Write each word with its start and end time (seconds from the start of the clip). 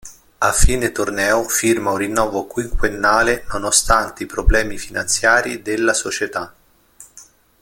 A 0.39 0.51
fine 0.51 0.91
torneo 0.91 1.43
firma 1.47 1.91
un 1.91 1.97
rinnovo 1.97 2.45
quinquennale, 2.47 3.45
nonostante 3.53 4.23
i 4.23 4.25
problemi 4.25 4.79
finanziari 4.79 5.61
della 5.61 5.93
società. 5.93 6.51